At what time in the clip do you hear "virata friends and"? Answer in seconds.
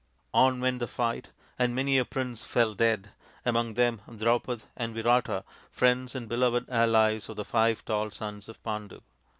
4.95-6.27